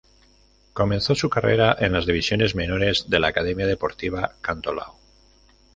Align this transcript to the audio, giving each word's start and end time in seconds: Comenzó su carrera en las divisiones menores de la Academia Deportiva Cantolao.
Comenzó 0.73 1.13
su 1.13 1.29
carrera 1.29 1.77
en 1.79 1.93
las 1.93 2.07
divisiones 2.07 2.55
menores 2.55 3.07
de 3.11 3.19
la 3.19 3.27
Academia 3.27 3.67
Deportiva 3.67 4.31
Cantolao. 4.41 4.97